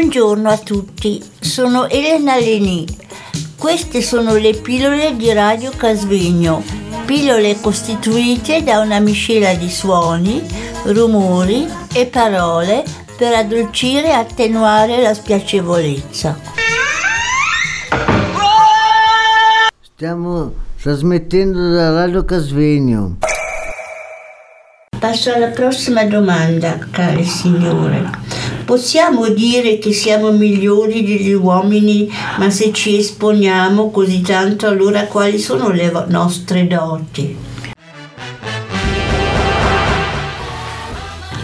Buongiorno 0.00 0.48
a 0.48 0.56
tutti, 0.56 1.22
sono 1.40 1.86
Elena 1.86 2.38
Leni. 2.38 2.86
Queste 3.58 4.00
sono 4.00 4.34
le 4.36 4.54
pillole 4.54 5.14
di 5.14 5.30
Radio 5.30 5.72
Casvegno, 5.76 6.64
pillole 7.04 7.60
costituite 7.60 8.62
da 8.62 8.80
una 8.80 8.98
miscela 8.98 9.52
di 9.52 9.68
suoni, 9.68 10.42
rumori 10.84 11.68
e 11.92 12.06
parole 12.06 12.82
per 13.18 13.34
addolcire 13.34 14.06
e 14.06 14.12
attenuare 14.12 15.02
la 15.02 15.12
spiacevolezza. 15.12 16.40
Stiamo 19.82 20.54
trasmettendo 20.80 21.72
da 21.72 21.90
Radio 21.92 22.24
Casvegno. 22.24 23.18
Passo 24.98 25.34
alla 25.34 25.48
prossima 25.48 26.04
domanda, 26.04 26.78
care 26.90 27.22
signore. 27.22 28.29
Possiamo 28.70 29.28
dire 29.30 29.78
che 29.78 29.92
siamo 29.92 30.30
migliori 30.30 31.02
degli 31.02 31.32
uomini, 31.32 32.08
ma 32.38 32.50
se 32.50 32.72
ci 32.72 32.96
esponiamo 32.96 33.90
così 33.90 34.20
tanto, 34.20 34.68
allora 34.68 35.06
quali 35.06 35.40
sono 35.40 35.70
le 35.70 35.90
nostre 36.06 36.68
doti? 36.68 37.36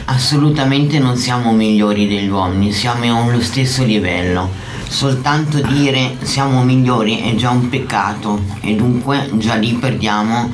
Assolutamente 0.04 1.00
non 1.00 1.16
siamo 1.16 1.50
migliori 1.50 2.06
degli 2.06 2.28
uomini, 2.28 2.70
siamo 2.70 3.28
allo 3.28 3.42
stesso 3.42 3.82
livello. 3.82 4.48
Soltanto 4.86 5.60
dire 5.60 6.18
siamo 6.22 6.62
migliori 6.62 7.22
è 7.22 7.34
già 7.34 7.50
un 7.50 7.68
peccato 7.68 8.40
e 8.60 8.76
dunque 8.76 9.30
già 9.32 9.56
lì 9.56 9.72
perdiamo 9.72 10.52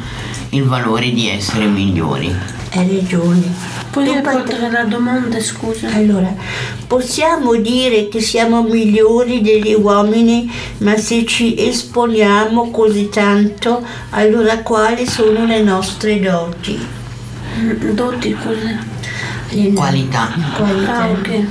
il 0.48 0.64
valore 0.64 1.12
di 1.12 1.28
essere 1.28 1.66
migliori. 1.66 2.61
Hai 2.74 3.00
ragione. 3.00 3.52
Puoi 3.90 4.06
Tu 4.06 4.14
ripetere 4.14 4.70
la 4.70 4.84
domanda, 4.84 5.38
scusa? 5.40 5.88
Allora, 5.92 6.34
possiamo 6.86 7.54
dire 7.56 8.08
che 8.08 8.20
siamo 8.20 8.62
migliori 8.62 9.42
degli 9.42 9.74
uomini, 9.74 10.50
ma 10.78 10.96
se 10.96 11.26
ci 11.26 11.54
esponiamo 11.58 12.70
così 12.70 13.10
tanto, 13.10 13.84
allora 14.10 14.62
quali 14.62 15.06
sono 15.06 15.44
le 15.44 15.62
nostre 15.62 16.18
doti? 16.18 16.80
Doti 17.92 18.34
cos'è? 18.42 19.70
Qualità. 19.74 20.30
qualità. 20.56 20.96
Ah, 21.02 21.10
ok. 21.10 21.44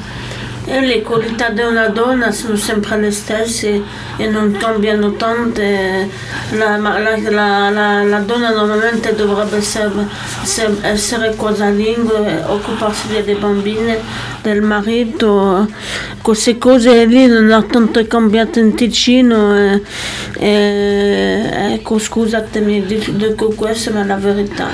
Le 0.64 1.02
qualità 1.02 1.50
di 1.50 1.62
una 1.62 1.88
donna 1.88 2.31
sono 2.31 2.56
sempre 2.56 3.00
le 3.00 3.12
stesse 3.12 3.81
e 4.17 4.28
non 4.28 4.56
cambiano 4.59 5.14
tante. 5.14 6.08
La, 6.52 6.78
la, 6.78 7.00
la, 7.00 8.04
la, 8.04 8.20
donna 8.20 8.52
normalmente 8.52 9.16
dovrebbe 9.16 9.58
essere, 9.58 9.89
se- 10.44 10.78
essere 10.82 11.36
casalinga, 11.36 12.52
occuparsi 12.52 13.08
delle 13.08 13.34
bambine, 13.36 14.00
del 14.44 14.62
marito, 14.62 15.67
queste 16.22 16.58
cose 16.59 17.06
lì 17.06 17.26
non 17.26 17.52
hanno 17.52 17.66
tanto 17.66 18.06
cambiato 18.06 18.59
in 18.59 18.76
Ticino. 18.76 19.58
E, 19.58 19.82
e- 20.38 21.73
ecco, 21.73 21.98
scusatemi, 21.98 22.86
dico 22.86 23.48
questo, 23.56 23.92
ma 23.92 24.02
è 24.02 24.06
la 24.06 24.16
verità. 24.16 24.70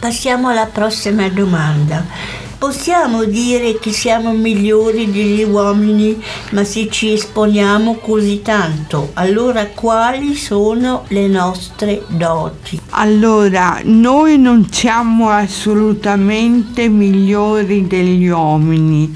Passiamo 0.00 0.48
alla 0.48 0.66
prossima 0.66 1.28
domanda. 1.28 2.46
Possiamo 2.58 3.22
dire 3.24 3.78
che 3.78 3.92
siamo 3.92 4.32
migliori 4.32 5.08
degli 5.10 5.44
uomini, 5.44 6.20
ma 6.50 6.64
se 6.64 6.88
ci 6.90 7.12
esponiamo 7.12 7.94
così 7.98 8.42
tanto, 8.42 9.10
allora 9.14 9.66
quali 9.68 10.34
sono 10.34 11.04
le 11.08 11.28
nostre 11.28 12.02
doti? 12.08 12.80
Allora, 12.90 13.80
noi 13.84 14.38
non 14.38 14.66
siamo 14.72 15.28
assolutamente 15.28 16.88
migliori 16.88 17.86
degli 17.86 18.26
uomini, 18.26 19.14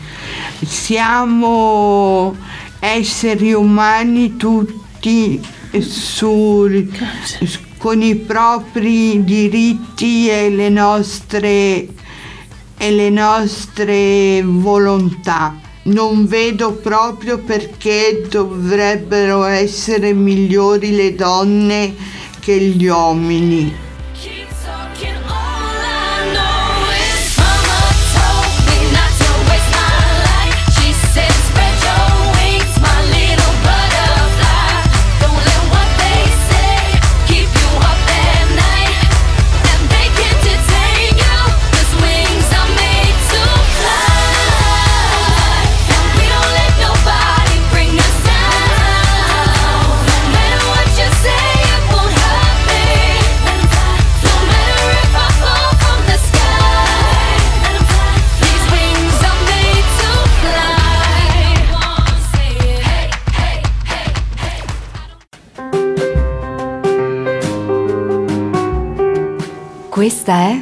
siamo 0.65 2.37
esseri 2.79 3.53
umani 3.53 4.37
tutti 4.37 5.41
su- 5.81 6.89
con 7.77 8.01
i 8.01 8.15
propri 8.15 9.25
diritti 9.25 10.29
e 10.29 10.49
le 10.51 10.69
nostre, 10.69 11.89
e 12.83 12.91
le 12.91 13.11
nostre 13.11 14.43
volontà. 14.45 15.57
Non 15.85 16.27
vedo 16.27 16.73
proprio 16.73 17.39
perché 17.39 18.27
dovrebbero 18.29 19.45
essere 19.45 20.13
migliori 20.13 20.91
le 20.91 21.15
donne 21.15 21.95
che 22.41 22.59
gli 22.59 22.89
uomini. 22.89 23.92
Questa 70.03 70.35
è 70.35 70.61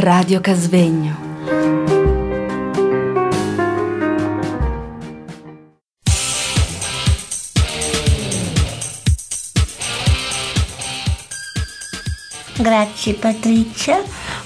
Radio 0.00 0.38
Casvegno. 0.42 1.16
Grazie 12.58 13.14
Patrizia. 13.14 14.02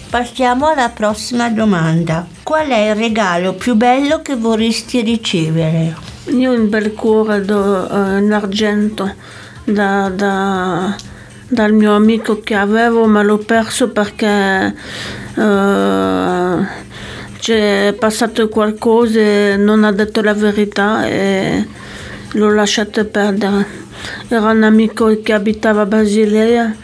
Passiamo 0.08 0.68
alla 0.68 0.90
prossima 0.90 1.50
domanda. 1.50 2.24
Qual 2.44 2.68
è 2.68 2.90
il 2.90 2.94
regalo 2.94 3.54
più 3.54 3.74
bello 3.74 4.22
che 4.22 4.36
vorresti 4.36 5.00
ricevere? 5.00 5.96
Io 6.26 6.52
un 6.52 6.68
bel 6.68 6.92
cuore 6.94 7.44
do- 7.44 7.88
eh, 7.90 8.18
in 8.18 8.32
argento 8.32 9.12
da- 9.64 10.08
da- 10.08 11.14
dal 11.48 11.72
mio 11.72 11.94
amico 11.94 12.40
che 12.40 12.54
avevo, 12.54 13.06
ma 13.06 13.22
l'ho 13.22 13.38
perso 13.38 13.90
perché 13.90 14.74
eh, 15.36 16.66
c'è 17.38 17.94
passato 17.98 18.48
qualcosa 18.48 19.20
e 19.20 19.56
non 19.56 19.84
ha 19.84 19.92
detto 19.92 20.22
la 20.22 20.34
verità 20.34 21.06
e 21.06 21.66
l'ho 22.32 22.52
lasciato 22.52 23.04
perdere. 23.04 23.84
Era 24.28 24.50
un 24.50 24.62
amico 24.62 25.20
che 25.22 25.32
abitava 25.32 25.82
a 25.82 25.86
Basilea 25.86 26.74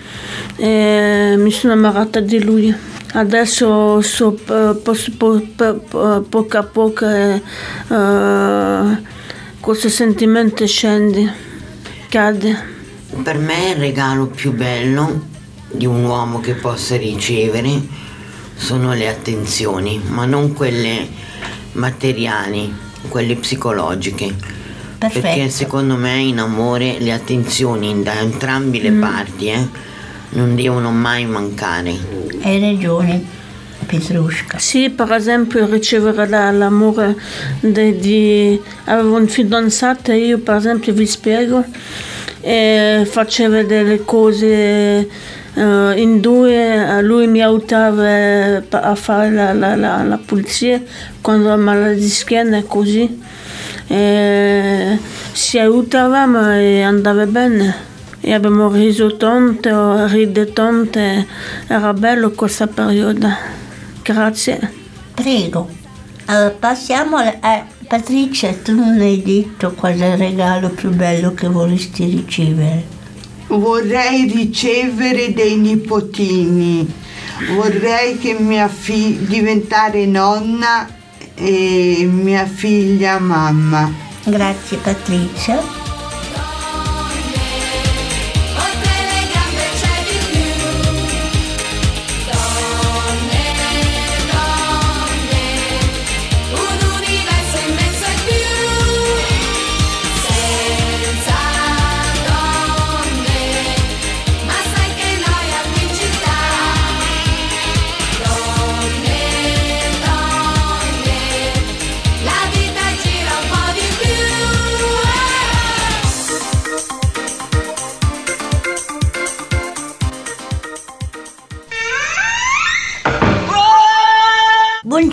e 0.57 1.35
mi 1.37 1.51
sono 1.51 1.73
ammalata 1.73 2.21
di 2.21 2.43
lui. 2.43 2.75
Adesso 3.15 4.01
so, 4.01 4.39
eh, 4.49 4.75
posso, 4.83 5.13
po- 5.19 5.47
po- 5.55 5.85
po- 5.89 6.25
poco 6.29 6.57
a 6.57 6.63
poco 6.63 7.07
eh, 7.07 7.43
questo 9.61 9.89
sentimento 9.91 10.67
scende, 10.67 11.31
cade. 12.09 12.72
Per 13.21 13.39
me 13.39 13.71
il 13.71 13.77
regalo 13.77 14.27
più 14.27 14.53
bello 14.53 15.29
di 15.71 15.87
un 15.87 16.05
uomo 16.05 16.41
che 16.41 16.55
possa 16.55 16.97
ricevere 16.97 17.81
sono 18.57 18.95
le 18.95 19.09
attenzioni, 19.09 20.01
ma 20.09 20.25
non 20.25 20.53
quelle 20.53 21.07
materiali, 21.73 22.73
quelle 23.09 23.37
psicologiche. 23.37 24.35
Perché 24.99 25.21
Perfetto. 25.21 25.51
secondo 25.51 25.97
me 25.97 26.17
in 26.19 26.39
amore 26.39 26.97
le 27.01 27.13
attenzioni 27.13 28.03
da 28.03 28.19
entrambi 28.21 28.81
le 28.81 28.93
parti 28.93 29.49
eh, 29.49 29.69
non 30.31 30.55
devono 30.55 30.91
mai 30.93 31.27
mancare. 31.27 31.93
Hai 32.43 32.61
ragione, 32.61 33.21
Petrushka. 33.85 34.59
Sì, 34.59 34.91
per 34.91 35.11
esempio 35.13 35.67
ricevere 35.67 36.29
la- 36.29 36.53
l'amore 36.53 37.17
di, 37.61 37.97
di- 37.97 38.61
Avevo 38.85 39.17
un 39.17 39.27
fidanzato 39.27 40.13
e 40.13 40.19
io 40.25 40.39
per 40.39 40.55
esempio 40.57 40.93
vi 40.93 41.07
spiego, 41.07 41.65
e 42.43 43.07
faceva 43.11 43.63
delle 43.63 44.05
cose 44.05 44.47
eh, 45.55 45.93
in 45.97 46.21
due, 46.21 47.01
lui 47.03 47.27
mi 47.29 47.41
aiutava 47.43 48.63
a 48.71 48.95
fare 48.95 49.31
la, 49.31 49.53
la- 49.53 49.77
la- 49.77 50.03
la 50.03 50.19
pulizia 50.19 50.83
quando 51.21 51.51
ho 51.53 51.57
male 51.57 51.95
di 51.95 52.09
schiena 52.09 52.59
e 52.59 52.65
così. 52.67 53.21
E 53.87 54.99
si 55.33 55.59
aiutavamo 55.59 56.53
e 56.55 56.83
andava 56.83 57.27
bene. 57.27 57.91
E 58.21 58.33
abbiamo 58.33 58.71
riso 58.71 59.17
tanto, 59.17 60.07
ride 60.07 60.53
tanto, 60.53 60.99
era 61.67 61.93
bello 61.93 62.31
questa 62.31 62.67
periodo. 62.69 63.29
Grazie. 64.03 64.61
Prego. 65.15 65.69
Allora, 66.27 66.51
passiamo 66.51 67.17
a, 67.17 67.67
a 67.93 67.99
Patrizia, 67.99 68.55
tu 68.55 68.75
non 68.75 68.99
hai 69.01 69.23
detto 69.23 69.73
qual 69.73 69.99
è 69.99 70.13
il 70.13 70.17
regalo 70.17 70.71
più 70.71 70.89
bello 70.89 71.35
che 71.35 71.47
vorresti 71.47 72.07
ricevere. 72.07 72.87
Vorrei 73.49 74.33
ricevere 74.35 75.35
dei 75.35 75.57
nipotini, 75.57 76.91
vorrei 77.55 78.17
che 78.17 78.35
mia 78.39 78.69
figlia 78.69 79.27
diventare 79.29 80.07
nonna 80.07 80.89
e 81.35 82.09
mia 82.11 82.47
figlia 82.47 83.19
mamma. 83.19 83.93
Grazie 84.25 84.79
Patrizia. 84.79 85.82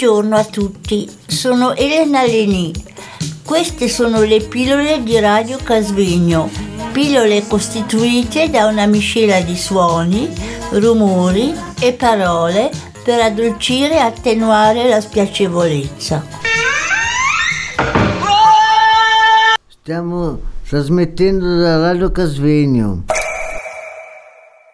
Buongiorno 0.01 0.37
a 0.37 0.45
tutti, 0.45 1.09
sono 1.27 1.75
Elena 1.75 2.23
Leni. 2.23 2.71
Queste 3.43 3.89
sono 3.89 4.21
le 4.21 4.39
pillole 4.39 5.03
di 5.03 5.19
Radio 5.19 5.57
Casvegno, 5.61 6.49
pillole 6.93 7.45
costituite 7.45 8.49
da 8.49 8.67
una 8.67 8.85
miscela 8.85 9.41
di 9.41 9.57
suoni, 9.57 10.33
rumori 10.71 11.53
e 11.81 11.91
parole 11.91 12.71
per 13.03 13.19
addolcire 13.19 13.95
e 13.95 13.99
attenuare 13.99 14.87
la 14.87 15.01
spiacevolezza. 15.01 16.25
Stiamo 19.81 20.39
trasmettendo 20.65 21.57
da 21.57 21.77
Radio 21.77 22.09
Casvegno. 22.09 23.03